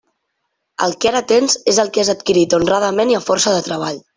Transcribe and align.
El 0.85 0.95
que 1.03 1.09
ara 1.09 1.21
tens 1.33 1.57
és 1.73 1.81
el 1.83 1.93
que 1.99 2.03
has 2.05 2.11
adquirit 2.17 2.59
honradament 2.61 3.13
i 3.13 3.19
a 3.21 3.25
força 3.31 3.59
de 3.59 3.65
treball. 3.71 4.07